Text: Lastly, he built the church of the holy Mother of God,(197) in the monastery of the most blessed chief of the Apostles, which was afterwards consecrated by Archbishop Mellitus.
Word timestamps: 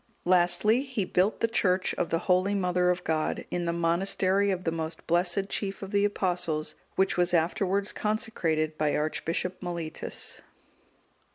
Lastly, 0.25 0.81
he 0.81 1.05
built 1.05 1.41
the 1.41 1.47
church 1.47 1.93
of 1.93 2.09
the 2.09 2.17
holy 2.25 2.55
Mother 2.55 2.89
of 2.89 3.03
God,(197) 3.03 3.45
in 3.51 3.65
the 3.65 3.71
monastery 3.73 4.49
of 4.49 4.63
the 4.63 4.71
most 4.71 5.05
blessed 5.05 5.47
chief 5.47 5.83
of 5.83 5.91
the 5.91 6.05
Apostles, 6.05 6.73
which 6.95 7.17
was 7.17 7.35
afterwards 7.35 7.93
consecrated 7.93 8.79
by 8.79 8.95
Archbishop 8.95 9.61
Mellitus. 9.61 10.41